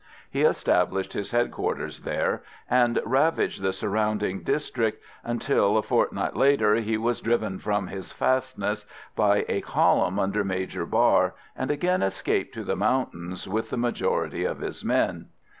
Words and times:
He 0.31 0.41
established 0.41 1.13
his 1.13 1.29
headquarters 1.29 1.99
there, 1.99 2.41
and 2.67 2.99
ravaged 3.05 3.61
the 3.61 3.71
surrounding 3.71 4.41
district, 4.41 5.03
until, 5.23 5.77
a 5.77 5.83
fortnight 5.83 6.35
later, 6.35 6.73
he 6.77 6.97
was 6.97 7.21
driven 7.21 7.59
from 7.59 7.85
his 7.85 8.11
fastness 8.11 8.87
by 9.15 9.45
a 9.47 9.61
column 9.61 10.17
under 10.17 10.43
Major 10.43 10.87
Barr, 10.87 11.35
and 11.55 11.69
again 11.69 12.01
escaped 12.01 12.51
to 12.55 12.63
the 12.63 12.75
mountains 12.75 13.47
with 13.47 13.69
the 13.69 13.77
majority 13.77 14.43
of 14.43 14.57
his 14.61 14.83
men. 14.83 15.27